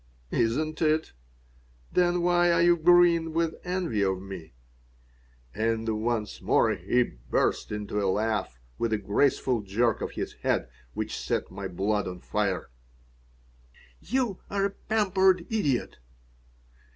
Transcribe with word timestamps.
"Isn't 0.31 0.81
it? 0.81 1.13
Then 1.91 2.23
why 2.23 2.51
are 2.51 2.63
you 2.63 2.75
green 2.75 3.33
with 3.33 3.53
envy 3.63 4.01
of 4.01 4.19
me?" 4.19 4.55
And 5.53 5.87
once 6.03 6.41
more 6.41 6.71
he 6.73 7.03
burst 7.03 7.71
into 7.71 8.01
a 8.03 8.09
laugh, 8.09 8.59
with 8.79 8.93
a 8.93 8.97
graceful 8.97 9.61
jerk 9.61 10.01
of 10.01 10.13
his 10.13 10.33
head 10.41 10.69
which 10.95 11.15
set 11.15 11.51
my 11.51 11.67
blood 11.67 12.07
on 12.07 12.19
fire 12.21 12.71
"You're 13.99 14.39
a 14.49 14.71
pampered 14.71 15.41
idiot." 15.53 15.99